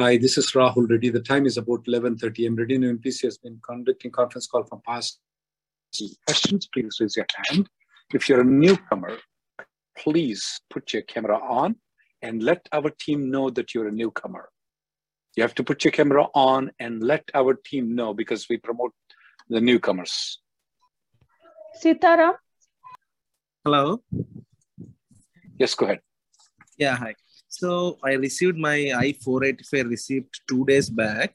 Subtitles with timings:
[0.00, 1.10] Hi, this is Rahul Reddy.
[1.10, 4.80] The time is about 11.30 I'm Reddy and MPC has been conducting conference call from
[4.88, 5.20] past
[6.26, 6.66] questions.
[6.72, 7.68] Please raise your hand.
[8.14, 9.18] If you're a newcomer,
[9.98, 11.76] please put your camera on
[12.22, 14.48] and let our team know that you're a newcomer.
[15.36, 18.94] You have to put your camera on and let our team know because we promote
[19.50, 20.40] the newcomers.
[21.84, 22.36] Sitaram,
[23.66, 24.02] Hello.
[25.58, 26.00] Yes, go ahead.
[26.78, 27.16] Yeah, hi.
[27.50, 31.34] So I received my I-485 receipt two days back,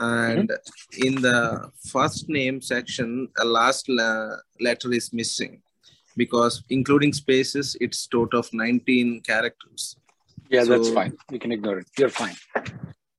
[0.00, 0.50] and
[0.98, 5.62] in the first name section, a last la- letter is missing
[6.16, 9.96] because including spaces, it's total of 19 characters.
[10.48, 11.16] Yeah, that's fine.
[11.30, 11.86] You can ignore it.
[11.96, 12.34] You're fine.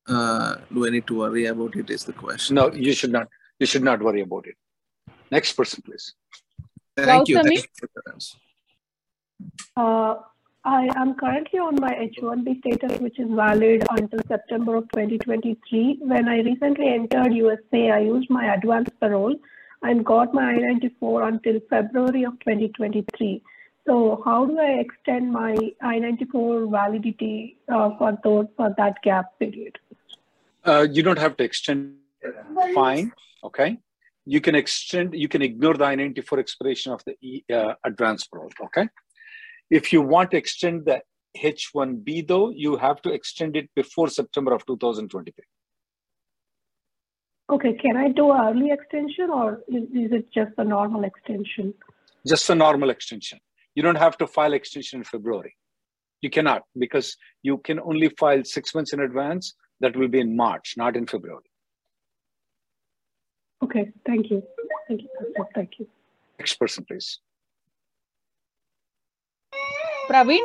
[0.06, 1.88] Uh, do I need to worry about it?
[1.88, 2.56] Is the question.
[2.56, 3.28] No, you should not.
[3.58, 4.56] You should not worry about it.
[5.30, 6.12] Next person, please.
[6.94, 7.36] Thank you.
[7.36, 7.56] Gautami?
[7.56, 8.36] Thank you for the answer.
[9.76, 10.14] uh,
[10.64, 15.98] I am currently on my H-1B status, which is valid until September of 2023.
[16.00, 19.34] When I recently entered USA, I used my advance parole
[19.82, 23.42] and got my I-94 until February of 2023.
[23.86, 29.78] So how do I extend my I-94 validity uh, for those for that gap period?
[30.64, 31.96] Uh, you don't have to extend.
[32.74, 33.12] Fine.
[33.42, 33.78] Okay.
[34.24, 35.14] You can extend.
[35.14, 38.52] You can ignore the I-94 expiration of the uh, advance parole.
[38.66, 38.88] Okay.
[39.72, 41.00] If you want to extend the
[41.34, 45.32] H-1B, though, you have to extend it before September of 2023.
[47.50, 51.72] Okay, can I do an early extension or is, is it just a normal extension?
[52.26, 53.38] Just a normal extension.
[53.74, 55.56] You don't have to file extension in February.
[56.20, 59.54] You cannot because you can only file six months in advance.
[59.80, 61.50] That will be in March, not in February.
[63.64, 64.42] Okay, thank you.
[64.86, 65.08] Thank you.
[65.54, 65.88] Thank you.
[66.38, 67.20] Next person, please.
[70.08, 70.42] Praveen,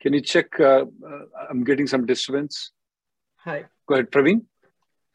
[0.00, 0.58] Can you check?
[0.58, 2.72] Uh, uh, I'm getting some disturbance.
[3.36, 3.66] Hi.
[3.86, 4.42] Go ahead, Praveen.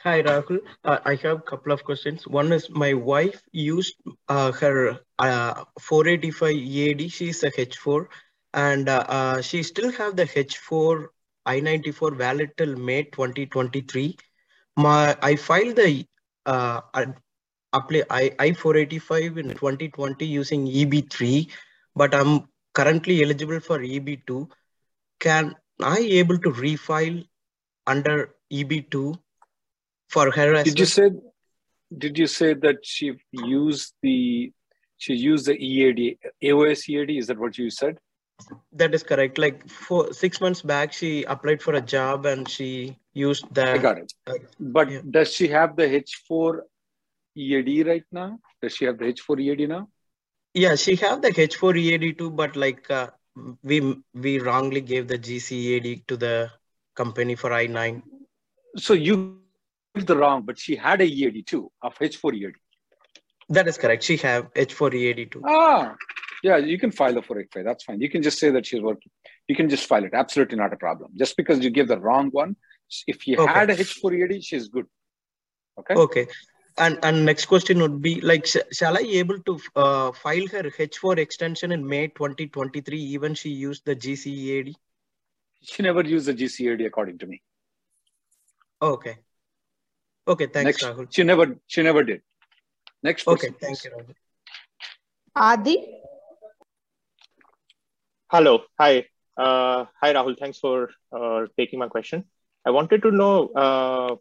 [0.01, 0.59] Hi, Rahul.
[0.85, 2.25] Uh, I have a couple of questions.
[2.25, 3.95] One is my wife used
[4.29, 7.11] uh, her uh, 485 EAD.
[7.11, 8.05] She's a H4
[8.53, 11.07] and uh, uh, she still have the H4
[11.45, 14.15] I-94 valid till May 2023.
[14.77, 16.05] My I filed the
[16.45, 17.17] uh, ad-
[17.77, 21.47] apply I, I-485 in 2020 using EB3,
[21.95, 24.49] but I'm currently eligible for EB2.
[25.19, 27.25] Can I able to refile
[27.85, 29.17] under EB2
[30.09, 31.11] for her Did you say?
[31.97, 34.51] Did you say that she used the
[34.97, 37.11] she used the EAD AOS EAD?
[37.17, 37.97] Is that what you said?
[38.73, 39.37] That is correct.
[39.37, 43.75] Like for six months back, she applied for a job and she used that.
[43.75, 44.13] I got it.
[44.27, 45.01] uh, But yeah.
[45.09, 46.59] does she have the H4
[47.37, 48.39] EAD right now?
[48.61, 49.87] Does she have the H4 EAD now?
[50.53, 53.09] Yeah, she have the H4 EAD too, but like uh,
[53.63, 56.51] we we wrongly gave the GC EAD to the
[56.95, 58.01] company for I9.
[58.75, 59.39] So you
[59.93, 62.53] the wrong, but she had a EAD too of H4 EAD.
[63.49, 64.03] That is correct.
[64.03, 65.41] She have H4 EAD too.
[65.45, 65.95] Ah,
[66.43, 67.63] yeah, you can file the 485.
[67.65, 68.01] That's fine.
[68.01, 69.11] You can just say that she's working.
[69.47, 70.13] You can just file it.
[70.13, 71.11] Absolutely not a problem.
[71.15, 72.55] Just because you gave the wrong one,
[73.07, 73.53] if you Okay.
[73.53, 74.85] had a H4 EAD, she's good.
[75.79, 75.93] Okay.
[75.93, 76.27] Okay.
[76.77, 80.63] And and next question would be like, sh- shall I able to uh, file her
[80.63, 84.75] H4 extension in May 2023 even she used the GC EAD?
[85.63, 87.41] She never used the GC EAD according to me.
[88.81, 89.17] Okay.
[90.27, 90.45] Okay.
[90.47, 91.07] Thanks, Next, Rahul.
[91.09, 92.21] she never she never did.
[93.01, 93.49] Next person.
[93.49, 93.57] Okay.
[93.59, 93.85] Thank please.
[93.85, 94.15] you, Rahul.
[95.35, 96.01] Adi,
[98.29, 98.63] Hello.
[98.77, 99.05] Hi.
[99.37, 100.37] Uh, hi, Rahul.
[100.37, 102.25] Thanks for uh, taking my question.
[102.65, 104.19] I wanted to know.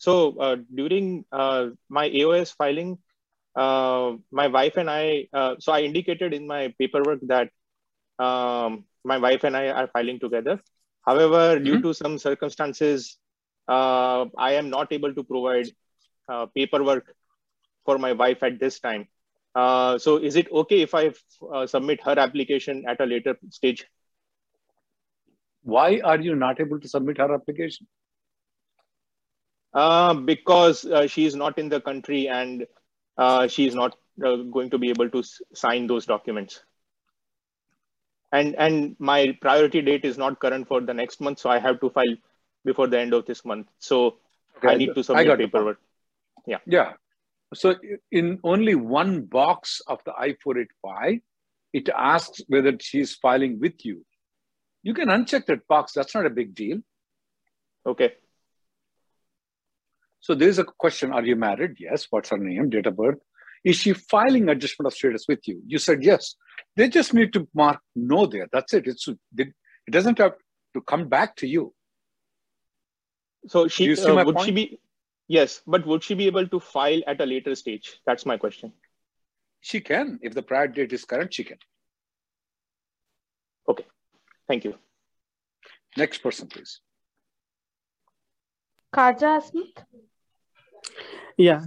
[0.00, 2.98] So uh, during uh, my AOS filing,
[3.56, 5.28] uh, my wife and I.
[5.32, 7.50] Uh, so I indicated in my paperwork that
[8.18, 10.60] um, my wife and I are filing together.
[11.06, 13.18] However, due to some circumstances,
[13.68, 15.68] uh, I am not able to provide
[16.28, 17.14] uh, paperwork
[17.84, 19.08] for my wife at this time.
[19.54, 21.12] Uh, so is it okay if I
[21.52, 23.86] uh, submit her application at a later stage?
[25.62, 27.86] Why are you not able to submit her application?
[29.72, 32.66] Uh, because uh, she is not in the country and
[33.16, 36.64] uh, she is not uh, going to be able to s- sign those documents.
[38.32, 41.80] And and my priority date is not current for the next month, so I have
[41.80, 42.16] to file
[42.64, 43.68] before the end of this month.
[43.78, 44.18] So
[44.62, 45.52] I need to submit got the point.
[45.52, 45.78] paperwork.
[46.46, 46.58] Yeah.
[46.66, 46.92] Yeah.
[47.54, 47.74] So
[48.12, 51.20] in only one box of the I-485,
[51.72, 54.04] it asks whether she's filing with you.
[54.82, 55.92] You can uncheck that box.
[55.92, 56.78] That's not a big deal.
[57.84, 58.12] Okay.
[60.20, 61.76] So there's a question: Are you married?
[61.78, 62.06] Yes.
[62.10, 62.70] What's her name?
[62.70, 63.18] Date of birth?
[63.64, 65.62] Is she filing adjustment of status with you?
[65.66, 66.34] You said yes.
[66.76, 68.48] They just need to mark no there.
[68.52, 68.86] That's it.
[68.86, 69.52] It's it
[69.90, 70.34] doesn't have
[70.74, 71.74] to come back to you.
[73.46, 74.80] So she you uh, my would she be
[75.28, 77.98] yes, but would she be able to file at a later stage?
[78.06, 78.72] That's my question.
[79.60, 80.18] She can.
[80.22, 81.58] If the prior date is current, she can.
[83.68, 83.86] Okay.
[84.48, 84.74] Thank you.
[85.96, 86.80] Next person, please.
[88.94, 89.84] Kaja Smith.
[91.36, 91.66] Yeah.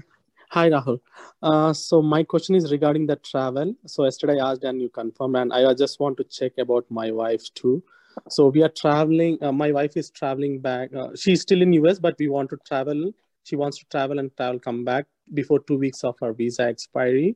[0.50, 1.00] Hi, Rahul.
[1.42, 3.74] Uh, so my question is regarding the travel.
[3.88, 7.10] So yesterday I asked and you confirmed, and I just want to check about my
[7.10, 7.84] wife too.
[8.30, 9.40] So we are traveling.
[9.42, 10.94] Uh, my wife is traveling back.
[10.94, 13.12] Uh, she's still in US, but we want to travel.
[13.46, 17.36] She wants to travel and travel come back before two weeks of her visa expiry.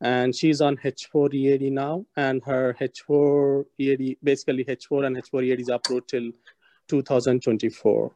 [0.00, 5.60] And she's on H4 EAD now, and her H4 EAD basically H4 and H4 EAD
[5.60, 6.32] is approved till
[6.88, 8.12] 2024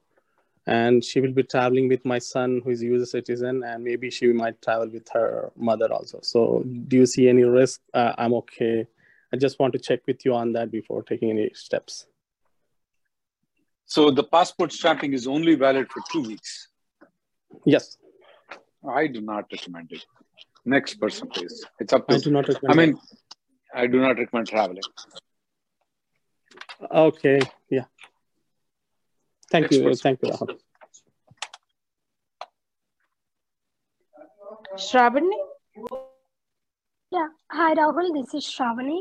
[0.76, 4.10] and she will be traveling with my son who is a US citizen and maybe
[4.10, 8.34] she might travel with her mother also so do you see any risk uh, i'm
[8.42, 8.86] okay
[9.32, 12.06] i just want to check with you on that before taking any steps
[13.94, 16.50] So the passport stamping is only valid for two weeks.
[17.74, 17.86] yes
[18.96, 20.04] I do not recommend it.
[20.74, 21.56] Next person, please.
[21.80, 22.16] It's up to.
[22.16, 23.00] i do not I recommend mean,
[23.82, 24.82] I do not recommend traveling.
[27.06, 27.84] okay yeah
[29.50, 30.02] thank Next you person.
[30.02, 30.58] thank you Rahul.
[34.76, 35.36] Shravani.
[37.10, 37.28] Yeah.
[37.52, 38.08] Hi, Rahul.
[38.14, 39.00] This is Shravani.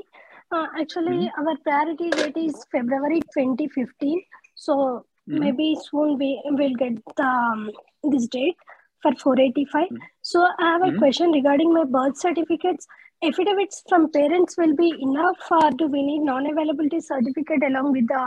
[0.52, 4.22] Uh, actually, our priority date is February 2015.
[4.56, 5.40] So Mhm.
[5.46, 7.72] maybe soon we will get the, um,
[8.16, 8.58] this date
[9.02, 9.90] for 485.
[9.90, 10.00] Mhm.
[10.22, 11.00] So I have a Mhm.
[11.04, 12.88] question regarding my birth certificates.
[13.24, 18.24] Affidavits from parents will be enough, or do we need non-availability certificate along with the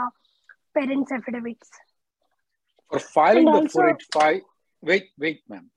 [0.77, 1.69] parents' affidavits?
[2.91, 4.41] For filing And the also- 485,
[4.81, 5.69] wait, wait, ma'am.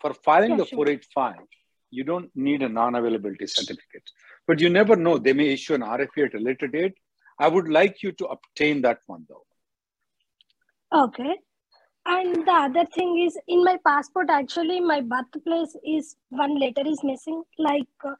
[0.00, 0.76] For filing Yeah, the sure.
[0.76, 1.36] 485,
[1.90, 4.02] you don't need a non-availability certificate.
[4.46, 5.18] But you never know.
[5.18, 6.94] They may issue an RFE at a later date.
[7.38, 9.44] I would like you to obtain that one though.
[10.92, 11.36] Okay.
[12.06, 17.02] And the other thing is, in my passport, actually, my birthplace is one letter is
[17.02, 17.42] missing.
[17.58, 18.14] Like uh,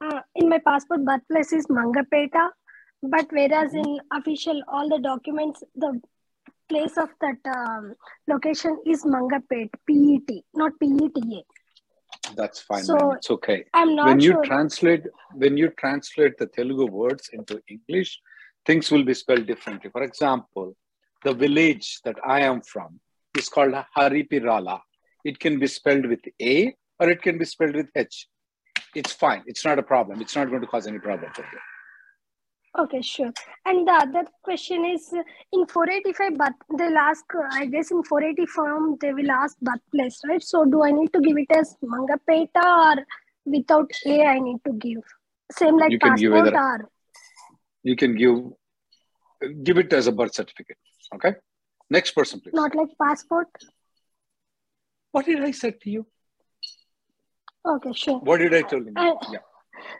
[0.00, 2.50] uh, in my passport, birthplace is Mangapeta,
[3.02, 6.00] but whereas in official all the documents, the
[6.68, 7.94] place of that um,
[8.26, 11.42] location is Mangapet, PET, not PETA.
[12.36, 13.12] That's fine, So.
[13.12, 13.64] It's okay.
[13.74, 14.44] I'm not when you sure.
[14.44, 15.04] translate
[15.34, 18.20] when you translate the Telugu words into English,
[18.66, 19.90] things will be spelled differently.
[19.90, 20.76] For example,
[21.24, 23.00] the village that I am from
[23.36, 24.80] is called Haripirala.
[25.24, 28.28] It can be spelled with A or it can be spelled with H.
[28.94, 29.42] It's fine.
[29.46, 30.20] It's not a problem.
[30.20, 31.58] It's not going to cause any problem for you.
[32.78, 33.30] Okay, sure.
[33.66, 38.02] And the other question is uh, in 485, but they'll ask, uh, I guess in
[38.02, 40.42] 480 form, they will ask birthplace, right?
[40.42, 43.04] So do I need to give it as Mangapeta or
[43.44, 45.02] without A, I need to give?
[45.52, 46.82] Same like You can give passport either.
[46.84, 46.90] or,
[47.82, 48.38] You can give
[49.64, 50.78] give it as a birth certificate.
[51.14, 51.34] Okay.
[51.90, 52.54] Next person, please.
[52.54, 53.48] not like passport?
[55.10, 56.06] What did I say to you?
[57.66, 58.18] Okay, sure.
[58.20, 58.92] What did I tell you?
[58.96, 59.40] I- Yeah.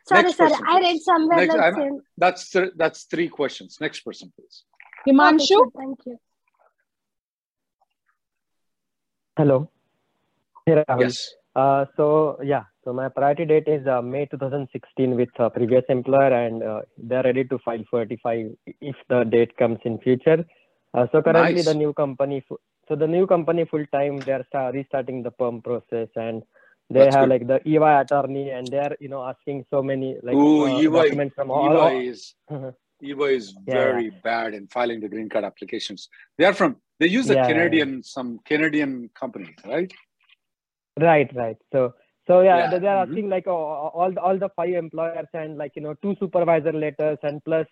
[0.07, 0.51] Sorry, Next sorry.
[0.51, 2.01] person, I read somewhere Next, like same.
[2.19, 3.79] That's th- that's three questions.
[3.81, 4.65] Next person, please.
[5.07, 5.47] Okay, Himanshu.
[5.47, 5.71] sure.
[5.77, 6.17] Thank you.
[9.37, 9.71] Hello.
[10.67, 11.01] Hey, Rahul.
[11.01, 11.35] Yes.
[11.55, 16.33] Uh, so yeah, so my priority date is uh, May 2016 with uh, previous employer,
[16.33, 20.45] and uh, they're ready to file 45 if the date comes in future.
[20.95, 21.65] Uh, so currently, Nice.
[21.67, 22.59] the new company, fu-
[22.89, 26.43] so the new company full time, they're sta- restarting the perm process, and
[26.92, 27.30] they That's have good.
[27.30, 30.90] like the EY attorney, and they're you know asking so many like Ooh, uh, EY,
[30.90, 31.76] documents from all.
[31.76, 32.34] EY is
[33.02, 36.08] EY is Yeah, very bad in filing the green card applications.
[36.38, 37.54] They are from they use a Yeah, yeah, yeah.
[37.54, 39.92] Canadian some Canadian company, right?
[41.00, 41.56] Right, right.
[41.72, 41.94] So,
[42.26, 43.08] so yeah, Yeah, they- they're mhm.
[43.08, 46.72] asking like oh, all the, all the five employers and like you know two supervisor
[46.72, 47.66] letters and plus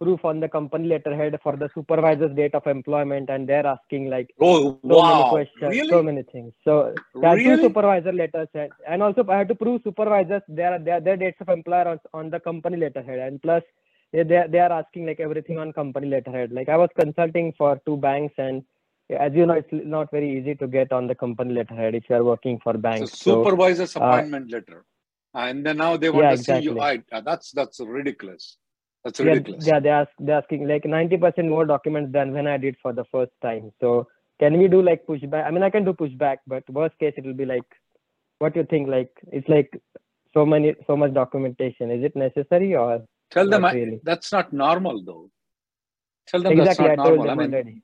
[0.00, 4.30] proof on the company letterhead for the supervisor's date of employment, and they're asking like
[4.40, 5.88] Oh, so many questions, Really?
[5.88, 6.52] so many things.
[6.64, 10.78] So there are two supervisor letters, and, and also I have to prove supervisors their
[10.78, 13.62] their, their dates of employer on, on the company letterhead, and plus
[14.12, 16.52] they they are- they are asking like everything on company letterhead.
[16.52, 18.64] Like I was consulting for two banks, and
[19.10, 22.16] as you know, it's not very easy to get on the company letterhead if you
[22.16, 23.18] are working for banks.
[23.20, 24.84] So supervisor's uh, appointment letter.
[25.34, 26.80] And then now they want Yeah, to see you.
[26.80, 28.56] I, uh, that's that's ridiculous.
[29.04, 29.66] That's yeah, ridiculous.
[29.66, 32.92] yeah, they ask they're asking like ninety percent more documents than when I did for
[32.92, 33.70] the first time.
[33.80, 34.08] So
[34.40, 35.46] can we do like pushback?
[35.46, 37.64] I mean, I can do pushback, but worst case it will be like,
[38.38, 38.88] what do you think?
[38.88, 39.78] Like it's like
[40.32, 41.90] so many so much documentation.
[41.90, 44.00] Is it necessary or Tell them I, really?
[44.02, 45.30] that's not normal though.
[46.26, 47.30] Tell them Exactly, I that's not told normal.
[47.30, 47.82] I them mean, already.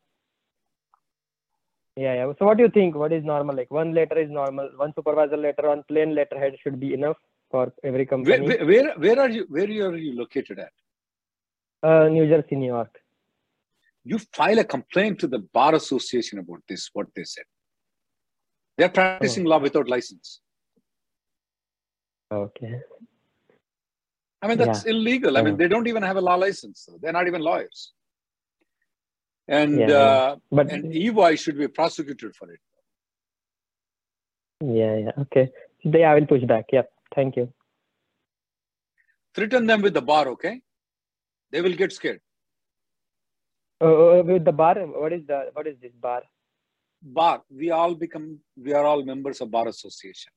[1.97, 2.33] Yeah, yeah.
[2.39, 2.95] So what do you think?
[2.95, 3.57] What is normal?
[3.57, 4.71] Like one letter is normal.
[4.77, 7.17] One supervisor letter on plain letterhead should be enough
[7.51, 8.47] for every company.
[8.47, 9.47] where, where where are you?
[9.49, 10.73] Where are you located at?
[11.83, 13.01] Uh, New Jersey, New York.
[14.05, 16.91] You file a complaint to the bar association about this.
[16.93, 17.45] What they said.
[18.77, 19.51] They're practicing Oh.
[19.51, 20.41] law without license.
[22.33, 22.81] Okay.
[24.43, 25.37] I mean, that's illegal.
[25.37, 25.57] I mean, Oh.
[25.57, 26.89] they don't even have a law license.
[27.01, 27.93] They're not even lawyers.
[29.49, 29.97] And Yeah, yeah.
[29.97, 32.61] uh, But and EY should be prosecuted for it.
[34.63, 35.13] yeah, yeah.
[35.25, 35.51] Okay.
[35.85, 36.67] They I will push back.
[36.73, 36.93] Yep.
[37.15, 37.53] Thank you.
[39.35, 40.63] Threaten them with the bar, okay?
[41.51, 42.21] They will get scared.
[43.81, 46.23] Uh, with the bar, what is the what is this bar?
[47.03, 47.43] Bar.
[47.51, 48.39] We all become.
[48.57, 50.33] We are all members of bar association.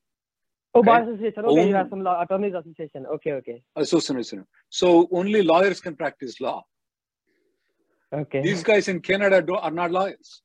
[0.75, 0.85] Oh, Okay.
[0.87, 1.45] bar association.
[1.45, 3.05] Okay, you have some law, attorneys association.
[3.15, 4.45] Okay, okay, Association.
[4.69, 6.63] So only lawyers can practice law.
[8.21, 8.41] okay.
[8.41, 10.41] These guys in Canada do, are not lawyers.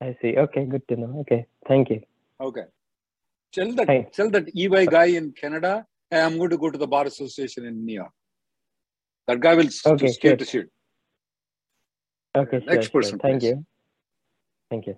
[0.00, 0.36] I see.
[0.36, 1.18] Okay, good to know.
[1.22, 2.02] Okay, thank you.
[2.40, 2.66] Okay.
[3.52, 4.16] Tell that Thanks.
[4.16, 7.64] tell that EY guy in Canada, hey, I'm going to go to the bar association
[7.64, 8.12] in New York.
[9.26, 10.36] That guy will s- Okay, scare sure.
[10.36, 10.70] the shit.
[12.36, 13.00] Okay, Next sure.
[13.02, 13.48] person, Thank please.
[13.50, 13.66] you.
[14.70, 14.96] Thank you.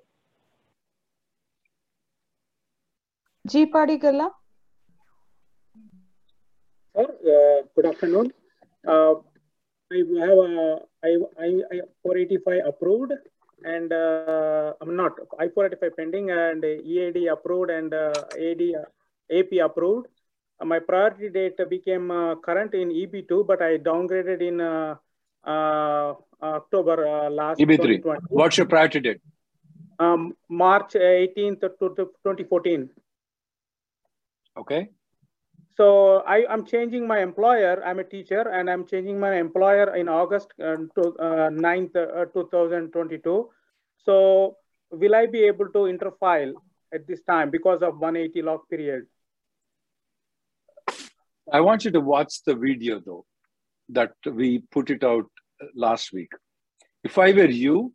[3.46, 3.66] G.
[3.66, 4.30] Padigala.
[6.96, 8.32] Sir, uh, good afternoon.
[8.86, 9.14] Uh,
[9.92, 13.12] I have a I, I, I 485 approved
[13.64, 18.62] and uh, I'm not I 485 pending and EAD approved and uh, AD
[19.30, 20.06] AP approved.
[20.58, 24.96] Uh, my priority date became uh, current in EB2, but I downgraded in uh,
[25.44, 28.02] uh, October uh, last EB3.
[28.28, 29.20] What's your priority date?
[29.98, 32.90] Um, March 18th to, to 2014.
[34.58, 34.88] Okay.
[35.76, 37.82] So I, I'm changing my employer.
[37.84, 42.24] I'm a teacher and I'm changing my employer in August uh, to, uh, 9th, uh,
[42.32, 43.50] 2022.
[44.04, 44.56] So
[44.90, 46.54] will I be able to interfile
[46.94, 49.06] at this time because of 180 lock period?
[51.52, 53.24] I want you to watch the video though
[53.90, 55.26] that we put it out
[55.74, 56.30] last week.
[57.04, 57.94] If I were you,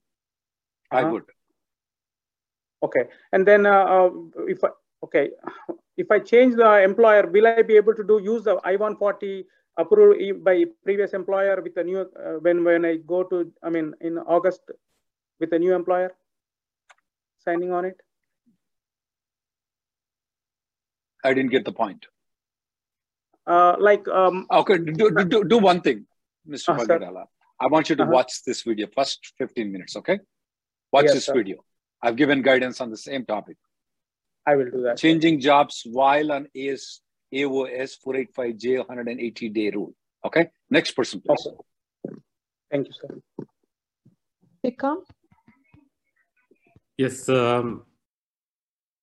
[0.91, 1.11] I Uh-huh.
[1.11, 1.23] would.
[2.83, 3.05] Okay.
[3.31, 4.09] And then uh, uh,
[4.47, 4.69] if I,
[5.03, 5.31] okay,
[5.97, 9.45] if I change the employer, will I be able to do use the I-140
[9.77, 13.93] approved by previous employer with the new, uh, when, when I go to, I mean,
[14.01, 14.61] in August
[15.39, 16.11] with a new employer
[17.39, 18.01] signing on it?
[21.23, 22.05] I didn't get the point.
[23.47, 26.05] Uh, like, um, Okay, do, do, do, do one thing,
[26.47, 26.69] Mr.
[26.79, 27.25] Uh, sir.
[27.59, 28.11] I want you to Uh-huh.
[28.11, 30.19] watch this video, first 15 minutes, okay?
[30.91, 31.33] Watch Yes, this sir.
[31.33, 31.63] video.
[32.01, 33.57] I've given guidance on the same topic.
[34.45, 34.97] I will do that.
[34.97, 37.01] Changing jobs while on AS,
[37.33, 39.93] AOS 485J 180 day rule.
[40.25, 41.47] Okay, next person, please.
[41.47, 42.15] Okay.
[42.71, 43.21] Thank you, sir.
[44.65, 44.97] Vikram.
[46.97, 47.27] Yes.
[47.29, 47.83] Um,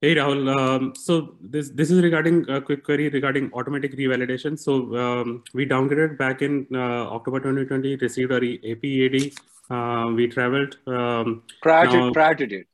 [0.00, 0.48] hey Rahul.
[0.56, 4.58] Um, so this this is regarding a quick query regarding automatic revalidation.
[4.58, 4.74] So
[5.04, 9.36] um, we downgraded back in uh, October 2020, received our APEAD.
[9.70, 10.76] Uh, we traveled.
[10.86, 12.66] Um, Prior to, now- prior to date.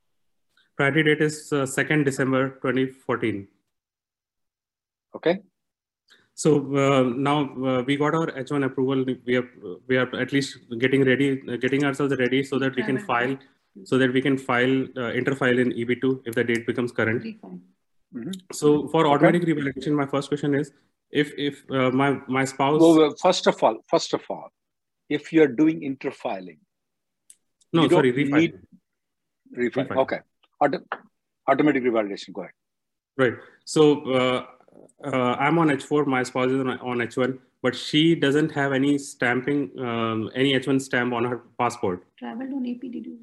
[0.79, 3.47] priority date is uh, 2nd December 2014.
[5.17, 5.41] Okay.
[6.37, 6.51] So
[6.85, 9.05] uh, now uh, we got our H1 approval.
[9.27, 9.49] We are
[9.89, 13.37] we are at least getting ready, uh, getting ourselves ready so that we can file,
[13.83, 17.25] so that we can file uh, interfile in EB2 if the date becomes current.
[18.15, 18.35] Mhm.
[18.53, 20.73] So for automatic revalidation, my first question is,
[21.11, 24.53] if if uh, my my spouse Well, well, first of all, first of all,
[25.09, 26.59] if you're doing interfiling,
[27.73, 28.41] no you sorry refiling.
[28.41, 28.55] need
[29.57, 29.89] refile.
[29.89, 30.03] Refile.
[30.05, 30.21] Okay.
[30.61, 30.79] Auto,
[31.49, 32.33] automatic revalidation.
[32.33, 32.55] Go ahead.
[33.17, 33.35] Right.
[33.65, 34.47] So uh,
[35.05, 38.99] uh, I'm on H4, my spouse is on, on H1, but she doesn't have any
[38.99, 42.05] stamping, um, any H1 stamp on her passport.
[42.19, 43.19] Traveled on AP, did you?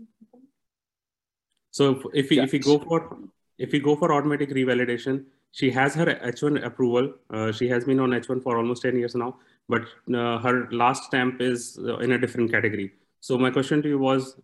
[1.71, 3.17] So if, if we if we go for
[3.57, 7.13] if we go for automatic revalidation, she has her H1 approval.
[7.29, 9.37] Uh, she has been on H1 for almost 10 years now,
[9.69, 12.91] but uh, her last stamp is uh, in a different category.
[13.19, 14.35] So my question to you was,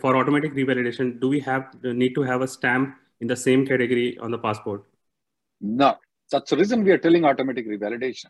[0.00, 4.16] for automatic revalidation, do we have need to have a stamp in the same category
[4.18, 4.84] on the passport?
[5.60, 5.96] No,
[6.30, 8.26] that's the reason we are telling automatic revalidation.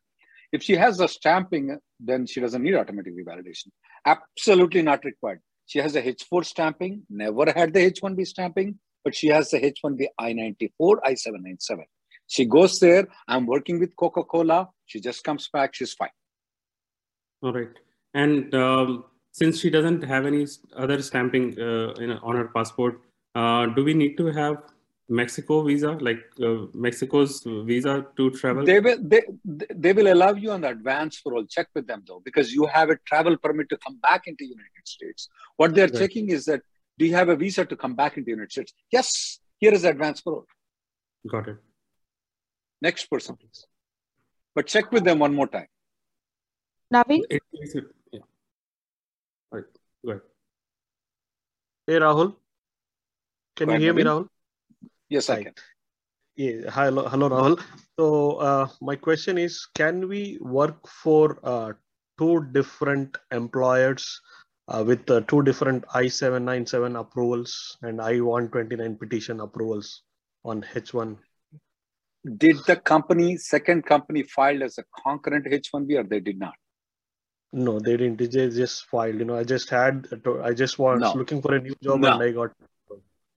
[0.52, 3.68] If she has a stamping, then she doesn't need automatic revalidation.
[4.06, 5.40] Absolutely not required.
[5.66, 10.06] She has a H4 stamping, never had the H1B stamping, but she has the H1B
[10.18, 11.84] I-94, I-797.
[12.26, 16.10] She goes there, I'm working with Coca-Cola, she just comes back, she's fine.
[17.42, 17.68] All right.
[18.14, 23.00] And um, since she doesn't have any other stamping uh, in, on her passport,
[23.34, 24.62] uh, do we need to have
[25.08, 28.64] Mexico visa, like uh, Mexico's visa to travel?
[28.64, 31.44] They will they they will allow you on the advance parole.
[31.46, 34.86] Check with them though, because you have a travel permit to come back into United
[34.86, 35.28] States.
[35.56, 35.94] What they're right.
[35.94, 36.62] checking is that
[36.98, 38.72] do you have a visa to come back into United States?
[38.90, 39.40] Yes.
[39.58, 40.46] Here is advance parole.
[41.28, 41.56] Got it.
[42.82, 43.66] Next person, please.
[44.54, 45.66] But check with them one more time.
[46.92, 47.22] Naveen.
[47.30, 48.20] Yeah.
[49.50, 49.64] All right.
[50.04, 50.22] Go ahead.
[51.86, 52.36] Hey Rahul.
[53.56, 54.28] Can you hear me, Rahul?
[55.08, 55.54] Yes, I can.
[56.36, 57.62] Yeah, hello, hello, Rahul.
[57.98, 61.72] So uh, my question is, can we work for uh,
[62.18, 64.20] two different employers
[64.66, 70.02] uh, with uh, two different I-797 approvals and I-129 petition approvals
[70.44, 71.18] on H1?
[72.38, 76.54] Did the company, second company filed as a concurrent H1B or they did not?
[77.52, 78.16] No, they didn't.
[78.16, 79.20] They just filed.
[79.20, 80.08] You know, I just had,
[80.42, 81.12] I just was no.
[81.12, 82.14] looking for a new job no.
[82.14, 82.52] and I got.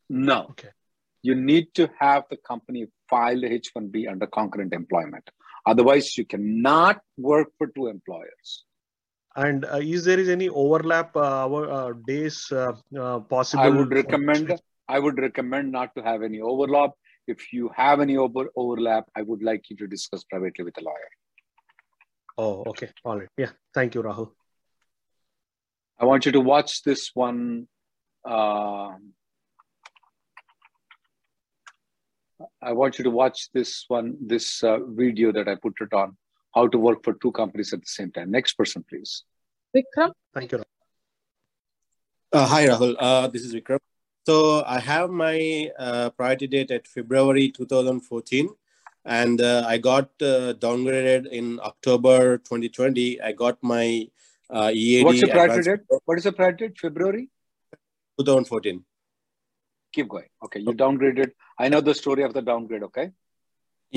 [0.09, 0.47] No.
[0.51, 0.69] Okay
[1.21, 5.29] you need to have the company file the H1B under concurrent employment.
[5.65, 8.65] Otherwise, you cannot work for two employers.
[9.35, 13.63] And uh, is there is any overlap uh, uh, days uh, uh, possible?
[13.63, 14.59] I would recommend.
[14.87, 16.91] I would recommend not to have any overlap.
[17.27, 20.83] If you have any over overlap, I would like you to discuss privately with a
[20.83, 21.11] lawyer.
[22.37, 22.89] Oh, okay.
[23.03, 23.27] All right.
[23.37, 23.51] Yeah.
[23.73, 24.31] Thank you, Rahul.
[25.99, 27.67] I want you to watch this one.
[28.23, 29.13] Um,
[32.67, 36.17] I want you to watch this one, this uh, video that I put it on,
[36.53, 38.29] how to work for two companies at the same time.
[38.29, 39.23] Next person, please.
[39.73, 40.11] Vikram.
[40.33, 40.63] Thank you.
[42.33, 42.95] Uh, hi, Rahul.
[42.99, 43.79] Uh, this is Vikram.
[44.25, 48.49] So I have my uh, priority date at February 2014,
[49.05, 53.21] and uh, I got uh, downgraded in October 2020.
[53.21, 54.09] I got my
[54.49, 55.05] uh, EAD.
[55.05, 55.79] What's the priority date?
[56.03, 56.77] What is the priority date?
[56.77, 57.29] February
[58.19, 58.83] 2014
[59.97, 60.29] keep going.
[60.45, 61.31] Okay, you downgraded.
[61.59, 62.83] I know the story of the downgrade.
[62.89, 63.11] Okay.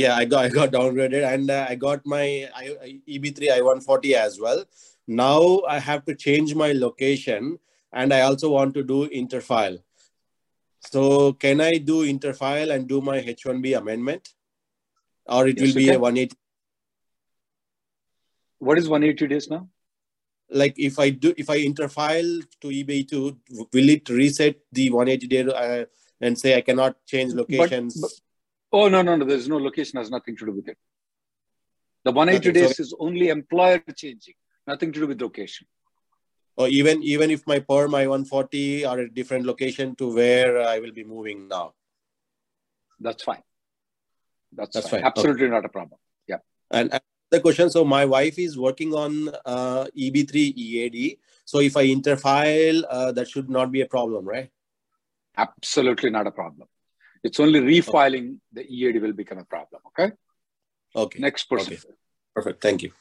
[0.02, 2.24] Yeah, I got I got downgraded, and uh, I got my
[2.62, 4.64] I, EB3 I140 as well.
[5.06, 7.58] Now I have to change my location,
[7.92, 9.80] and I also want to do interfile.
[10.90, 14.30] So can I do interfile and do my H1B amendment,
[15.26, 16.36] or it yes, will be a 180?
[18.58, 19.68] What is 180 days now?
[20.50, 23.36] Like if I do if I interfile to EB2
[23.72, 25.84] will it reset the 180 day uh,
[26.20, 28.00] and say I cannot change locations?
[28.00, 28.10] But,
[28.70, 29.24] but, oh no no no!
[29.24, 30.78] There's no location has nothing to do with it.
[32.04, 34.34] The 180 okay, days so, is only employer changing,
[34.66, 35.66] nothing to do with location.
[36.56, 40.80] Or even even if my per my 140 are a different location to where I
[40.80, 41.74] will be moving now.
[42.98, 43.42] That's fine.
[44.52, 45.00] That's, That's fine.
[45.00, 45.06] fine.
[45.06, 45.54] Absolutely okay.
[45.54, 45.98] not a problem.
[46.26, 46.38] Yeah.
[46.70, 47.70] And, and the question.
[47.70, 51.18] So my wife is working on uh, EB3 EAD.
[51.44, 54.50] So if I interfile, uh, that should not be a problem, right?
[55.36, 56.68] Absolutely not a problem.
[57.22, 58.38] It's only refiling okay.
[58.52, 59.82] the EAD will become a problem.
[59.88, 60.12] Okay.
[60.94, 61.18] Okay.
[61.18, 61.74] Next person.
[61.74, 61.94] Okay.
[62.34, 62.62] Perfect.
[62.62, 62.92] Thank you.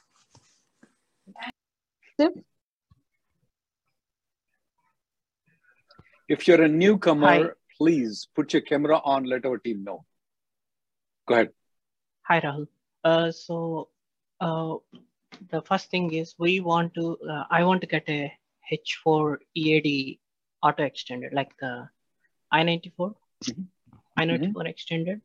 [6.28, 7.50] If you're a newcomer, Hi.
[7.78, 9.24] please put your camera on.
[9.24, 10.06] Let our team know.
[11.28, 11.50] Go ahead.
[12.24, 12.68] Hi, Rahul.
[13.04, 13.90] Uh, so
[14.40, 14.76] uh,
[15.50, 18.34] the first thing is we want to, uh, I want to get a
[18.72, 20.20] H4 EAD
[20.62, 21.90] auto extended, like the
[22.52, 23.62] I-94, mm-hmm.
[24.18, 24.68] I-94 mm-hmm.
[24.68, 25.22] extended.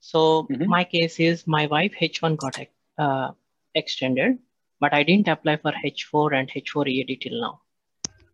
[0.00, 0.68] So mm-hmm.
[0.68, 2.58] my case is my wife H1 got
[2.98, 3.32] uh,
[3.74, 4.38] extended,
[4.80, 7.60] but I didn't apply for H4 and H4 EAD till now.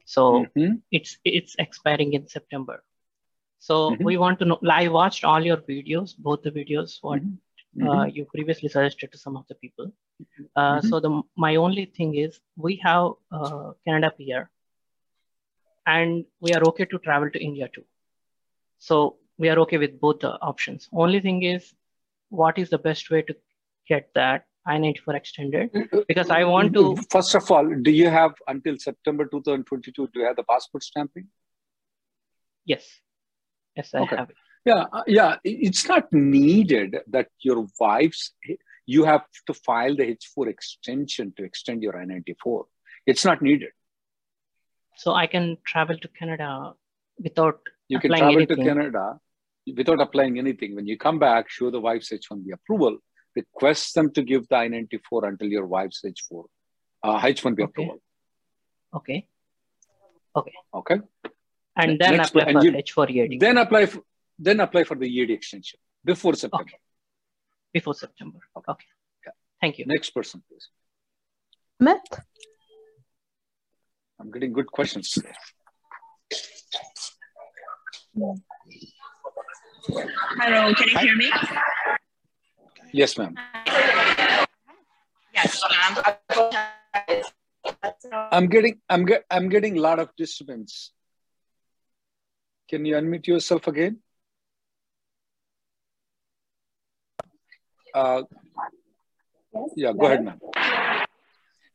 [0.04, 0.74] So mm-hmm.
[0.90, 2.82] it's it's expiring in September.
[3.60, 4.02] So mm-hmm.
[4.02, 4.58] we want to know.
[4.68, 7.20] I watched all your videos, both the videos what
[7.76, 8.16] mm-hmm uh, mm-hmm.
[8.16, 9.92] you previously suggested to some of the people.
[10.56, 10.88] Uh, mm-hmm.
[10.88, 14.50] So the my only thing is we have uh, Canada PR,
[15.86, 17.84] and we are okay to travel to India too.
[18.78, 20.88] So we are okay with both the options.
[20.92, 21.72] Only thing is,
[22.28, 23.36] what is the best way to
[23.86, 25.70] get that I-94 extended?
[26.08, 26.96] Because I want to.
[27.10, 30.08] First of all, do you have until September 2022?
[30.12, 31.28] Do you have the passport stamping?
[32.64, 32.84] Yes.
[33.76, 34.16] Yes, I okay.
[34.16, 34.36] have it.
[34.64, 35.36] Yeah, uh, yeah.
[35.44, 38.32] It's not needed that your wife's
[38.86, 42.64] you have to file the H4 extension to extend your I-94.
[43.06, 43.70] It's not needed.
[44.96, 46.72] So I can travel to Canada
[47.18, 48.56] without You can travel anything.
[48.56, 49.20] to Canada
[49.76, 50.74] without applying anything.
[50.74, 52.98] When you come back, show the wife's H1B approval,
[53.36, 56.44] request them to give the I-94 until your wife's H4,
[57.04, 58.02] uh, H1B approval.
[58.94, 59.26] Okay.
[60.36, 60.54] Okay.
[60.74, 61.00] Okay.
[61.76, 64.02] And then Next- apply and for you- H4 EAD Then apply for
[64.40, 66.72] then apply for the EAD extension before September.
[67.72, 68.38] before September.
[68.56, 68.88] Okay.
[69.60, 69.84] Thank you.
[69.86, 70.68] Next person, please.
[71.78, 72.00] Smith.
[74.18, 75.32] I'm getting good questions today.
[80.40, 81.30] Hello, can you hear me?
[82.92, 83.34] Yes, ma'am.
[85.34, 85.92] Yes, ma'am.
[88.32, 90.92] I'm getting I'm get I'm getting a lot of disturbance.
[92.68, 93.98] Can you unmute yourself again?
[97.94, 98.22] Uh,
[99.76, 100.40] yeah, go ahead, ma'am.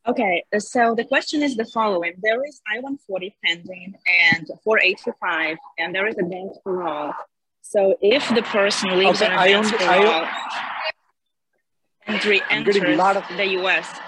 [0.08, 2.14] Okay, so the question is the following.
[2.22, 3.96] There is I-140 pending
[4.34, 7.14] and 485, and there is a advance parole.
[7.62, 10.28] So if the person leaves Okay, on only- I parole
[12.06, 14.00] and a re-enters the US,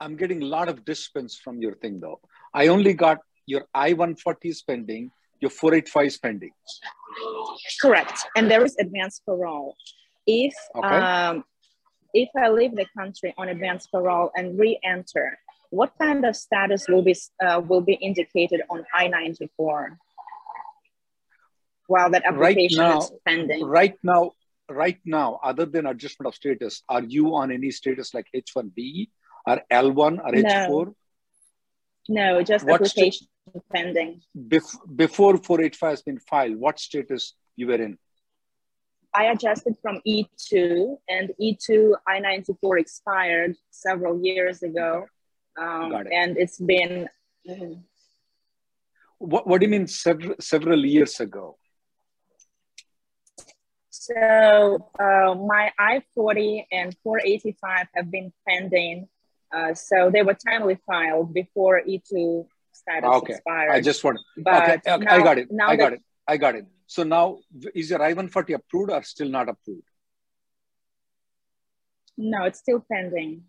[0.00, 2.20] I'm getting a lot of disturbance from your thing though.
[2.54, 6.52] I only got your I-140 spending, your 485 spending.
[7.82, 9.76] correct, and there is advance parole.
[10.26, 10.96] If Okay.
[10.96, 11.44] um,
[12.12, 15.38] if I leave the country on advance parole and re-enter,
[15.70, 19.96] what kind of status will be uh, will be indicated on I-94
[21.86, 23.64] while that Right application now, is pending?
[23.66, 24.32] right now,
[24.68, 29.08] right now, other than adjustment of status, are you on any status like H1B
[29.46, 30.48] or L1 or No.
[30.48, 30.94] H4?
[32.08, 33.28] No, just What application
[33.72, 34.22] pending.
[34.36, 37.98] Bef- before 485 has been filed, what status you were in?
[39.14, 45.06] I adjusted from E2 and E2 I-94 expired several years ago.
[45.60, 46.06] Um, it.
[46.12, 47.08] and it's been,
[47.48, 47.82] mhm.
[49.18, 51.56] What, what do you mean several, several years ago?
[53.92, 59.08] so uh, my I-40 and 485 have been pending.
[59.52, 63.72] Uh, so they were timely filed before E2 status Okay, expired.
[63.72, 64.18] I just want.
[64.38, 65.50] But okay, okay, I got it.
[65.50, 66.02] now I got that- it.
[66.26, 66.66] I got it.
[66.90, 67.38] So now,
[67.72, 69.88] is your I-140 approved or still not approved?
[72.18, 73.44] No, it's still pending.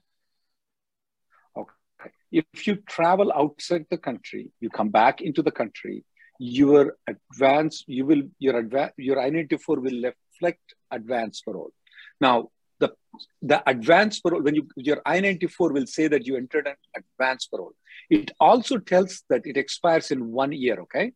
[1.58, 2.12] Okay.
[2.32, 6.06] If you travel outside the country, you come back into the country,
[6.38, 11.74] your advance, you will your advance your I-94 will reflect advance parole.
[12.20, 12.50] Now,
[12.80, 12.94] the
[13.42, 17.74] the advance parole, when you your I-94 will say that you entered an advance parole.
[18.12, 21.14] It also tells that it expires in one year, okay?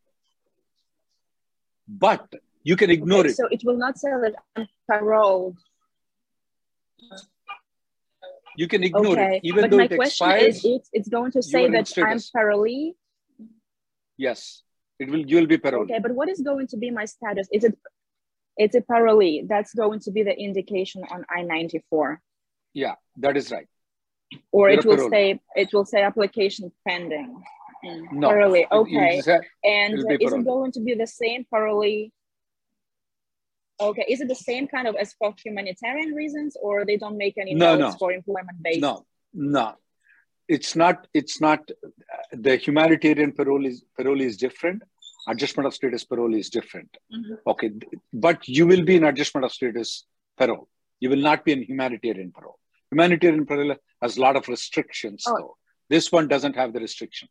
[1.88, 2.26] But
[2.62, 3.36] you can ignore Okay, it.
[3.36, 5.56] So it will not say that I'm paroled.
[8.56, 9.40] You can ignore okay, it.
[9.44, 12.18] Even but though my it question expires, is, it's, it's going to say that I'm
[12.34, 12.94] parolee.
[14.16, 14.62] yes,
[14.98, 15.90] it will you will be paroled.
[15.90, 17.48] Okay, but what is going to be my status?
[17.52, 17.78] Is it
[18.56, 19.46] it's a parolee?
[19.46, 22.16] That's going to be the indication on I-94,
[22.72, 23.68] Yeah, that is right.
[24.50, 25.10] or You're it will parolee.
[25.10, 27.42] say it will say application pending.
[28.12, 28.28] No.
[28.30, 32.10] Okay, have- and is it going to be the same parolee?
[33.78, 37.36] Okay, is it the same kind of as for humanitarian reasons, or they don't make
[37.36, 37.98] any No, notes no.
[37.98, 38.80] for employment based?
[38.80, 39.74] No, no,
[40.48, 41.06] it's not.
[41.12, 41.60] It's not.
[41.70, 41.86] uh,
[42.46, 44.82] The humanitarian parole is parole is different.
[45.28, 46.90] Adjustment of status parole is different.
[47.16, 47.38] Mhm.
[47.52, 47.70] Okay,
[48.26, 50.06] but you will be in adjustment of status
[50.38, 50.68] parole.
[51.00, 52.58] You will not be in humanitarian parole.
[52.92, 55.36] Humanitarian parole has a lot of restrictions, Oh.
[55.38, 55.54] though.
[55.94, 57.28] This one doesn't have the restriction.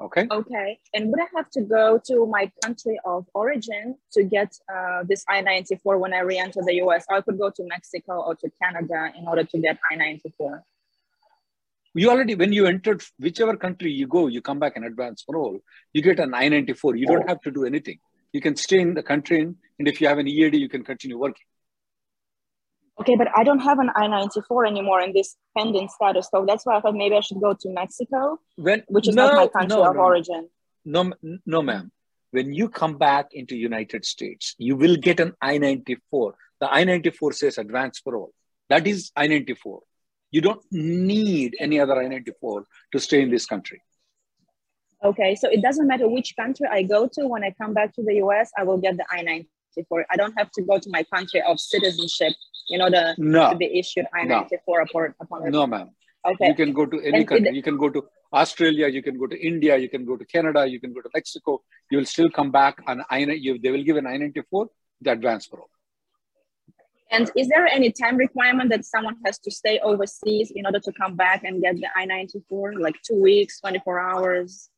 [0.00, 0.26] Okay.
[0.28, 5.04] Okay, and would I have to go to my country of origin to get uh,
[5.04, 7.04] this I-94 when I re-enter the US?
[7.08, 10.62] Or I could go to Mexico or to Canada in order to get I-94.
[11.96, 15.60] You already, when you entered whichever country you go, you come back in advance parole,
[15.92, 16.98] you get an I-94.
[16.98, 17.98] You don't have to do anything.
[18.32, 21.16] You can stay in the country, and if you have an EAD, you can continue
[21.16, 21.46] working.
[23.00, 26.76] Okay, but I don't have an I-94 anymore in this pending status, so that's why
[26.76, 29.76] I thought maybe I should go to Mexico, When which is no, not my country
[29.76, 30.48] no, of no, origin.
[30.84, 31.12] No,
[31.44, 31.90] no, ma'am.
[32.30, 36.32] When you come back into United States, you will get an I-94.
[36.60, 38.32] The I-94 says advance parole.
[38.68, 39.80] That is I-94.
[40.30, 43.82] You don't need any other I-94 to stay in this country.
[45.04, 47.26] Okay, so it doesn't matter which country I go to.
[47.28, 49.04] When I come back to the US, I will get the
[49.76, 50.04] I-94.
[50.10, 52.32] I don't have to go to my country of citizenship
[52.70, 55.90] in order No, to be issued I-94 upon, upon No, ma'am.
[56.26, 56.48] Okay.
[56.48, 57.48] You can go to any And country.
[57.48, 58.88] it- You can go to Australia.
[58.88, 59.76] You can go to India.
[59.76, 60.66] You can go to Canada.
[60.66, 61.62] You can go to Mexico.
[61.90, 63.18] You will still come back on I.
[63.18, 64.68] You, they will give an I ninety four
[65.00, 65.68] the advance parole.
[67.10, 70.92] And is there any time requirement that someone has to stay overseas in order to
[70.92, 74.70] come back and get the I-94, like two weeks, 24 hours?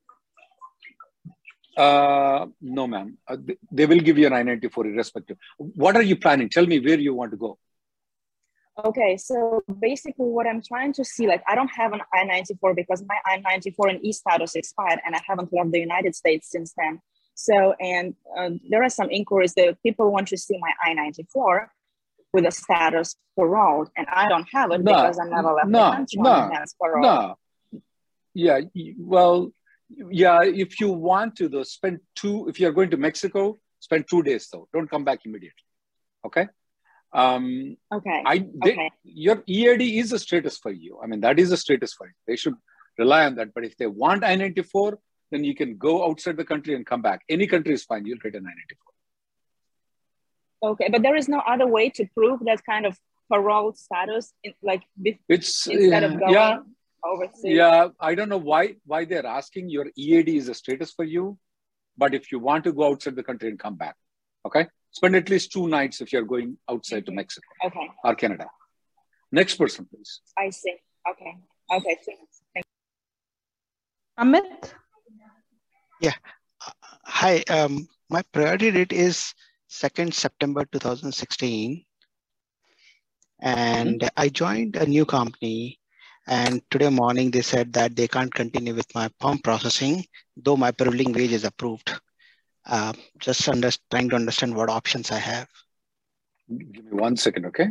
[1.76, 3.18] Uh, no, ma'am.
[3.28, 3.36] Uh,
[3.70, 5.36] they, will give you an I-94 irrespective.
[5.58, 6.48] What are you planning?
[6.48, 7.58] Tell me where you want to go.
[8.84, 13.02] Okay, so basically what I'm trying to see, like I don't have an I-94 because
[13.06, 17.00] my I-94 and E status expired and I haven't left the United States since then.
[17.34, 21.68] So, and uh, there are some inquiries that people want to see my I-94
[22.32, 25.84] with a status paroled and I don't have it No, because I never left no,
[25.84, 26.76] the country no, enhanced.
[26.80, 27.38] No.
[28.34, 28.60] Yeah,
[28.98, 29.52] well,
[29.88, 34.22] yeah, if you want to though, spend two, if you're going to Mexico, spend two
[34.22, 34.68] days though.
[34.72, 35.64] Don't come back immediately.
[36.24, 36.48] Okay?
[37.12, 38.22] Um, Okay.
[38.26, 38.90] I they, okay.
[39.04, 40.98] your EAD is a status for you.
[41.02, 42.14] I mean, that is a status for you.
[42.26, 42.54] They should
[42.98, 43.54] rely on that.
[43.54, 44.96] But if they want I-94,
[45.30, 47.22] then you can go outside the country and come back.
[47.28, 48.06] Any country is fine.
[48.06, 48.76] You'll get an I-94.
[50.70, 52.98] Okay, but there is no other way to prove that kind of
[53.30, 54.82] parole status, in, like
[55.28, 56.58] It's instead of going yeah,
[57.06, 57.42] overseas.
[57.44, 57.88] yeah.
[58.00, 59.68] I don't know why why they're asking.
[59.68, 61.38] Your EAD is a status for you,
[61.96, 63.96] but if you want to go outside the country and come back,
[64.46, 68.46] okay, spend at least two nights if you're going outside to Mexico Okay, or Canada.
[69.32, 70.20] Next person, please.
[70.38, 70.76] I see.
[71.10, 71.36] Okay,
[71.70, 71.96] okay.
[72.04, 72.42] two minutes.
[72.54, 72.66] Thank
[74.18, 74.72] Amit?
[76.00, 76.14] Yeah.
[77.04, 79.34] Hi, um, my priority date is
[79.70, 81.84] 2nd September 2016.
[83.40, 85.78] And I joined a new company.
[86.26, 90.04] And today morning they said that they can't continue with my perm processing,
[90.36, 91.92] though my prevailing wage is approved.
[92.64, 95.48] Uh, just under, trying to understand what options I have.
[96.48, 97.68] Give me one second, okay?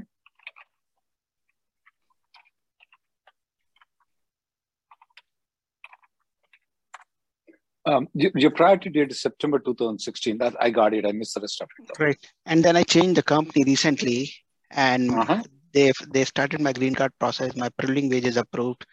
[7.86, 10.39] Um, your priority date is September 2016.
[10.39, 11.06] That I got it.
[11.06, 12.00] I missed the rest of it.
[12.00, 12.18] Right.
[12.46, 14.32] And then I changed the company recently
[14.72, 15.36] and Uh-huh.
[15.36, 17.56] they've they they started my green card process.
[17.56, 18.86] My prevailing wage is approved,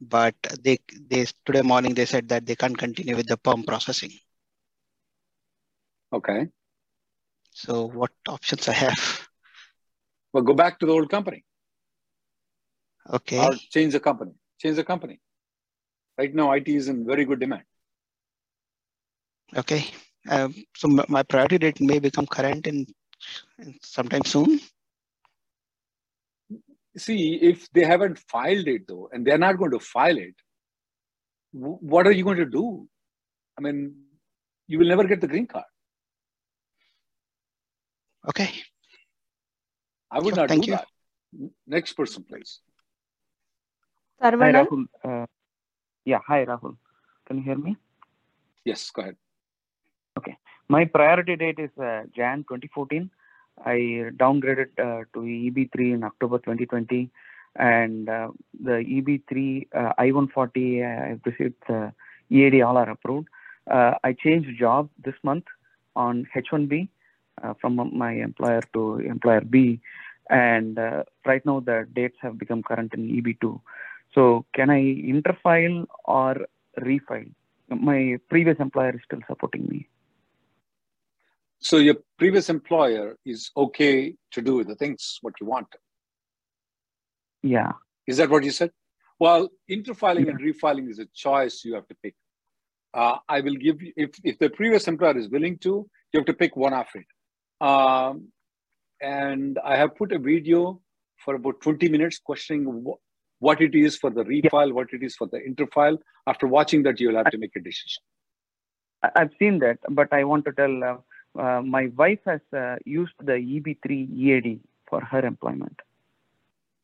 [0.00, 0.78] but they
[1.10, 4.12] they today morning they said that they can't continue with the perm processing.
[6.12, 6.48] Okay.
[7.52, 9.28] So what options I have?
[10.32, 11.44] Well, go back to the old company
[13.08, 13.38] Okay.
[13.38, 14.32] or change the company.
[14.60, 15.20] Change the company.
[16.18, 17.64] Right now, IT is in very good demand.
[19.56, 19.86] Okay.
[20.28, 22.86] Um, so my priority date may become current in,
[23.58, 24.60] in sometime soon.
[26.98, 30.34] See, if they haven't filed it though, and they're not going to file it,
[31.52, 32.88] what are you going to do?
[33.58, 33.94] I mean,
[34.66, 35.64] you will never get the green card.
[38.28, 38.50] Okay.
[40.10, 40.76] I would Sure, not thank do you.
[40.76, 40.86] that.
[41.66, 42.60] Next person, please.
[44.20, 44.86] Hi, Rahul.
[45.04, 45.26] Uh,
[46.04, 46.76] yeah, hi, Rahul.
[47.26, 47.76] Can you hear me?
[48.64, 49.16] Yes, go ahead.
[50.18, 50.36] Okay.
[50.68, 53.10] My priority date is uh, Jan 2014.
[53.64, 57.10] I downgraded uh, to EB3 in October 2020,
[57.56, 58.28] and uh,
[58.62, 61.92] the EB3 uh, I-140 uh, I've received the
[62.30, 63.28] EAD all are approved.
[63.68, 65.44] I changed job this month
[65.96, 66.88] on H1B
[67.42, 69.80] uh, from my employer to employer B,
[70.30, 73.60] and uh, right now the dates have become current in EB2.
[74.14, 76.46] So can I interfile or
[76.80, 77.30] refile?
[77.68, 79.88] My previous employer is still supporting me.
[81.60, 85.66] So your previous employer is okay to do the things what you want.
[87.42, 87.72] Yeah.
[88.06, 88.70] Is that what you said?
[89.18, 92.14] Well, interfiling and refiling is a choice you have to pick.
[92.92, 96.26] Uh, I will give you, if, if the previous employer is willing to, you have
[96.26, 97.66] to pick one of it.
[97.66, 98.28] Um,
[99.00, 100.80] and I have put a video
[101.24, 105.16] for about 20 minutes questioning wh- what it is for the refile, what it is
[105.16, 105.98] for the interfile.
[106.26, 108.02] After watching that, you'll have to make a decision.
[109.14, 110.96] I've seen that, but I want to tell uh,
[111.38, 115.80] uh, my wife has uh, used the EB3 EAD for her employment.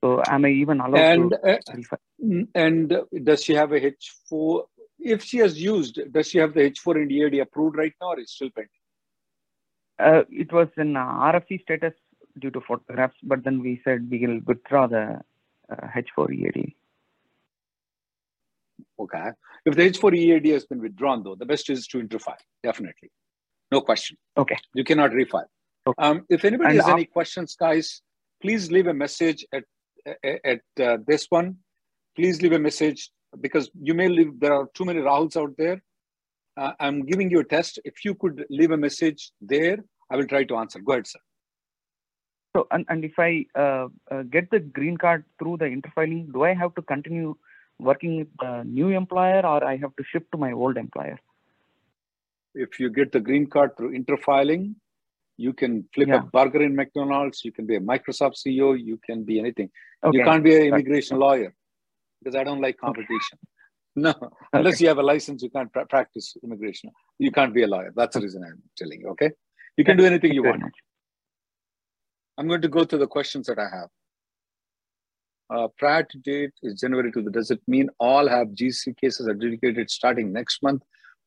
[0.03, 1.97] So am I even allowed And, to uh?
[2.23, 4.65] Mm, And uh, does she have a H4?
[4.99, 8.21] If she has used, does she have the H4 and EAD approved right now or
[8.21, 8.71] is still pending?
[9.99, 11.95] Uh, it was in uh, RFE status
[12.38, 15.21] due to photographs, but then we said we will withdraw the
[15.71, 16.73] uh, H4 EAD.
[18.99, 19.31] Okay.
[19.65, 23.11] If the H4 EAD has been withdrawn, though, the best is to interfile, definitely.
[23.72, 24.16] No question.
[24.37, 24.58] Okay.
[24.74, 25.50] You cannot refile.
[25.98, 28.02] Um, if anybody And has any questions, guys,
[28.42, 29.64] please leave a message at
[30.50, 31.56] at uh, this one.
[32.16, 34.38] Please leave a message because you may leave.
[34.44, 35.82] There are too many Rahuls out there.
[36.56, 37.80] Uh, I'm giving you a test.
[37.90, 39.78] If you could leave a message there,
[40.11, 40.80] I will try to answer.
[40.80, 41.20] Go ahead, sir.
[42.54, 46.44] So, and, and if I uh, uh, get the green card through the interfiling, do
[46.44, 47.35] I have to continue
[47.78, 51.18] working with the new employer or I have to shift to my old employer?
[52.55, 54.75] If you get the green card through interfiling,
[55.38, 56.21] You can flip Yeah.
[56.21, 57.38] a burger in McDonald's.
[57.45, 58.67] You can be a Microsoft CEO.
[58.88, 59.71] You can be anything.
[60.05, 60.19] Okay.
[60.19, 61.55] You can't be an immigration lawyer
[62.19, 63.38] because I don't like competition.
[63.97, 64.12] No,
[64.53, 66.91] unless you have a license, you can't pra- practice immigration.
[67.19, 67.91] You can't be a lawyer.
[67.97, 69.09] That's the reason I'm telling you.
[69.15, 69.31] Okay,
[69.79, 70.62] you can do anything you want.
[72.38, 73.91] I'm going to go to the questions that I have.
[75.55, 77.31] Uh, prior to date is January 2.
[77.31, 80.83] Does it mean all have GC cases adjudicated starting next month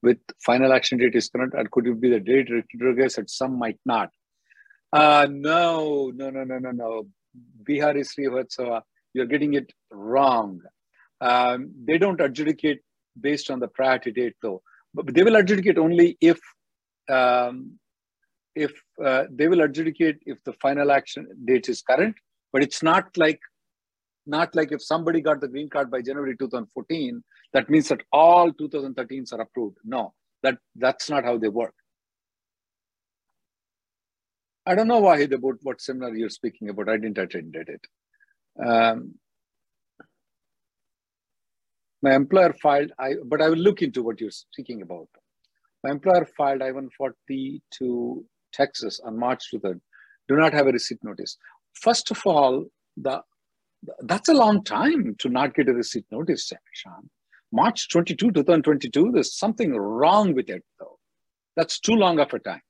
[0.05, 1.53] with final action date is current?
[1.57, 4.09] and could it be the date retrogress and some might not?
[4.93, 7.07] Uh, no, no, no, no, no, no.
[7.67, 8.81] Bihari Srivatsava,
[9.13, 10.61] you're getting it wrong.
[11.19, 12.81] Um, they don't adjudicate
[13.19, 14.61] based on the priority date though,
[14.93, 16.39] but they will adjudicate only if
[17.09, 17.79] um,
[18.55, 22.15] if uh, they will adjudicate if the final action date is current,
[22.53, 23.39] but it's not like
[24.25, 28.51] not like if somebody got the green card by January 2014, that means that all
[28.51, 29.77] 2013s are approved.
[29.83, 31.73] No, that that's not how they work.
[34.65, 36.89] I don't know why about what seminar you're speaking about.
[36.89, 37.81] I didn't attend it.
[38.63, 39.15] Um,
[42.01, 45.07] my employer filed, I, but I will look into what you're speaking about.
[45.83, 49.79] My employer filed I-140 to Texas on March 3rd.
[50.27, 51.37] Do not have a receipt notice.
[51.73, 52.65] First of all,
[52.97, 53.21] the
[54.01, 57.09] that's a long time to not get a receipt notice, Sean.
[57.51, 60.99] March 22, 2022, there's something wrong with it, though.
[61.55, 62.61] That's too long of a time.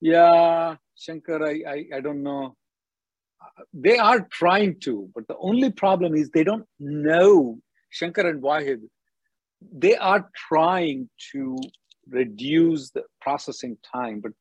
[0.00, 2.54] Yeah, Shankar, I, I, I don't know.
[3.72, 7.58] They are trying to, but the only problem is they don't know.
[7.90, 8.82] Shankar and Wahid,
[9.72, 11.58] they are trying to
[12.08, 14.32] reduce the processing time, but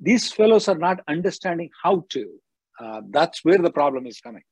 [0.00, 2.38] these fellows are not understanding how to.
[2.80, 4.42] Uh, that's where the problem is coming.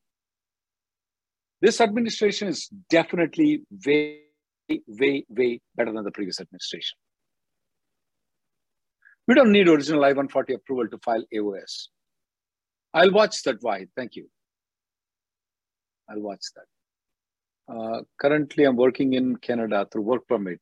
[1.63, 4.21] This administration is definitely way,
[4.69, 6.99] way, way better than the previous administration.
[9.29, 11.89] We don't need original I-140 approval to file AOS.
[12.95, 13.87] I'll watch that, Why?
[13.97, 14.29] Thank you.
[16.09, 17.75] I'll watch that.
[17.75, 20.61] Uh, currently, I'm working in Canada through work permit.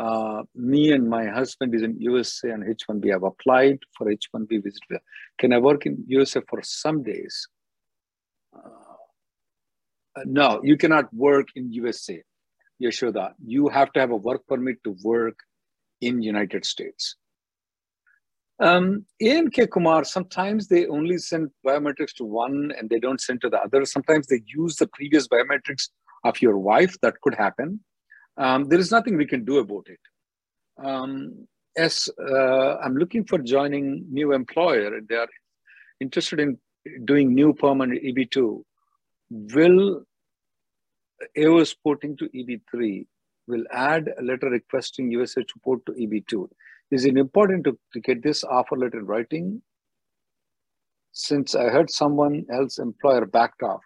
[0.00, 3.14] Uh, me and my husband is in USA and H1B.
[3.14, 4.80] I've applied for H1B visit.
[5.38, 7.34] Can I work in USA for some days?
[8.54, 12.22] Uh, no, you cannot work in USA,
[12.82, 13.34] Yashoda.
[13.44, 15.38] You have to have a work permit to work
[16.00, 17.16] in United States.
[18.58, 19.04] Um,
[19.70, 23.84] Kumar, sometimes they only send biometrics to one and they don't send to the other.
[23.84, 25.90] Sometimes they use the previous biometrics
[26.24, 26.96] of your wife.
[27.02, 27.80] That could happen.
[28.40, 30.00] Um, there is nothing we can do about it.
[30.82, 35.28] Um, as uh, I'm looking for joining new employer, and they are
[36.00, 36.58] interested in
[37.04, 38.62] doing new permanent EB2.
[39.30, 40.04] Will
[41.36, 43.06] AOS porting to EB3
[43.46, 46.48] will add a letter requesting USA port to EB2.
[46.90, 49.60] Is it important to, to get this offer letter in writing?
[51.12, 53.82] Since I heard someone else employer backed off.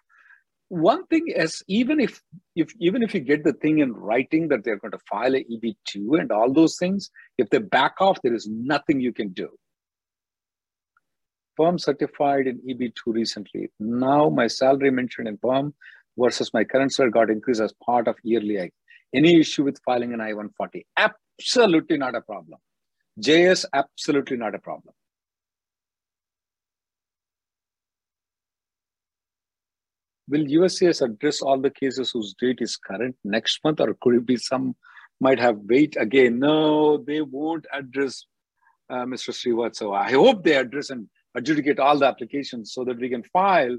[0.69, 2.21] One thing is even if
[2.55, 5.43] if even if you get the thing in writing that they're going to file a
[5.43, 9.49] EB2 and all those things, if they back off, there is nothing you can do.
[11.55, 13.69] Perm certified in EB2 recently.
[13.79, 15.73] Now my salary mentioned in Perm
[16.17, 18.71] versus my current salary got increased as part of yearly.
[19.13, 20.85] Any issue with filing an I-140?
[20.97, 22.59] Absolutely not a problem.
[23.21, 24.93] JS, absolutely not a problem.
[30.27, 34.25] Will USCIS address all the cases whose date is current next month, or could it
[34.25, 34.75] be some
[35.19, 36.39] might have wait again?
[36.39, 38.25] No, they won't address
[38.89, 39.31] uh, Mr.
[39.31, 39.97] Srivatsava.
[39.97, 43.77] I hope they address and adjudicate all the applications so that we can file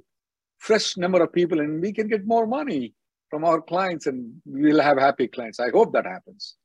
[0.59, 2.95] fresh number of people and we can get more money
[3.31, 5.61] from our clients and we'll have happy clients.
[5.61, 6.57] I hope that happens.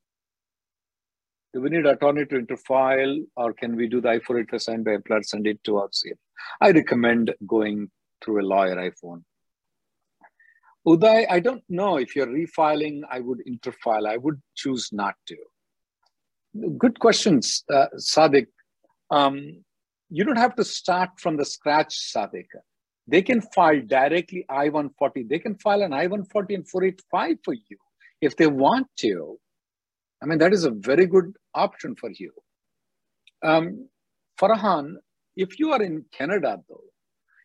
[1.54, 5.24] Do we need attorney to interfile or can we do the I-485 signed by employer
[5.24, 6.18] send it to RCF?
[6.62, 7.90] I recommend going
[8.24, 9.24] through a lawyer iPhone.
[10.86, 14.08] Uday, I don't know if you're refiling, I would interfile.
[14.08, 15.38] I would choose not to.
[16.78, 18.48] Good questions, uh, Sadik.
[19.12, 19.64] Um,
[20.10, 22.50] you don't have to start from the scratch, Sadik.
[23.08, 25.30] They can file directly I-140.
[25.30, 27.78] They can file an I-140 and 485 for you
[28.20, 29.38] if they want to.
[30.22, 32.32] I mean, that is a very good option for you.
[33.44, 33.88] Um,
[34.40, 34.96] Farhan,
[35.36, 36.84] if you are in Canada, though,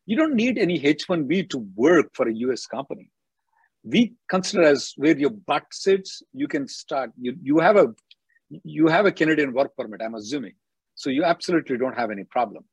[0.07, 3.11] you don't need any H-1B to work for a US company.
[3.87, 7.12] We consider as where your butt sits, you can start.
[7.16, 7.95] You, you have a
[8.49, 10.55] you have a Canadian work permit, I'm assuming.
[10.95, 12.64] So you absolutely don't have any problem.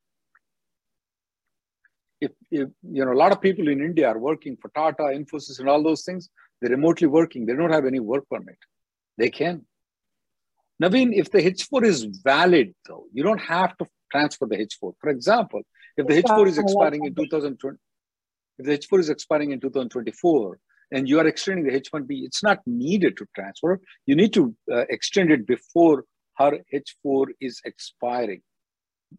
[2.21, 5.59] If, if you know a lot of people in India are working for Tata, Infosys,
[5.59, 6.29] and all those things,
[6.61, 7.45] they're remotely working.
[7.45, 8.57] They don't have any work permit.
[9.17, 9.65] They can.
[10.81, 14.93] Naveen, if the H4 is valid, though, you don't have to transfer the H4.
[14.99, 15.61] For example,
[15.97, 17.77] if the H4 is expiring in 2020,
[18.59, 20.59] if the H4 is expiring in 2024
[20.93, 23.81] and you are extending the H1B, it's not needed to transfer.
[24.05, 26.05] You need to uh, extend it before
[26.37, 28.41] her H4 is expiring,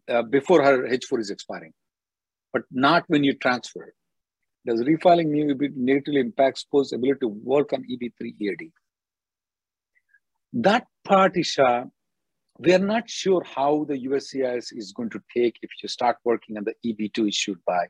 [0.09, 1.73] uh, before her H4 is expiring,
[2.53, 3.93] but not when you transfer.
[4.65, 5.27] Does refiling
[5.75, 8.71] negatively impact spouse ability to work on EB3 EAD?
[10.53, 11.87] That part, Isha,
[12.57, 16.57] we are not sure how the USCIS is going to take if you start working
[16.57, 17.87] on the EB2 issued by.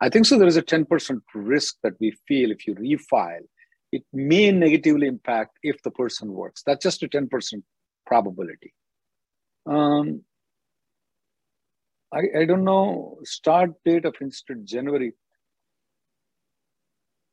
[0.00, 0.38] I think so.
[0.38, 3.42] There is a 10% risk that we feel if you refile,
[3.92, 6.62] it may negatively impact if the person works.
[6.64, 7.62] That's just a 10%
[8.06, 8.72] probability.
[9.66, 10.22] Um,
[12.12, 15.12] I, I don't know, start date of Institute January.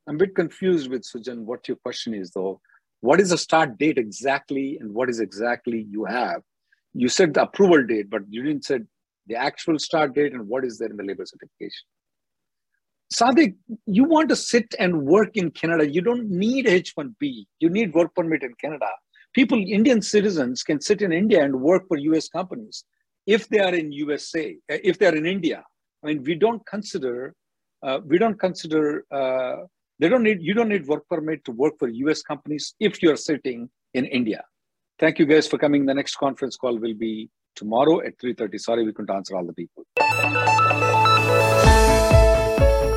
[0.07, 2.61] I'm a bit confused with Sujan what your question is though.
[3.01, 6.41] What is the start date exactly and what is exactly you have?
[6.93, 8.79] You said the approval date, but you didn't say
[9.27, 11.85] the actual start date and what is there in the labor certification.
[13.13, 13.55] Sadiq,
[13.85, 15.89] you want to sit and work in Canada.
[15.89, 17.45] You don't need H1B.
[17.59, 18.89] You need work permit in Canada.
[19.33, 22.83] People, Indian citizens can sit in India and work for US companies
[23.25, 25.63] if they are in USA, if they are in India.
[26.03, 27.33] I mean, we don't consider,
[27.83, 29.57] uh, we don't consider, uh,
[29.99, 33.15] they don't need, you don't need work permit to work for US companies if you're
[33.15, 34.43] sitting in India.
[34.99, 35.85] Thank you guys for coming.
[35.85, 38.59] The next conference call will be tomorrow at 3.30.
[38.59, 39.85] Sorry, we couldn't answer all the people.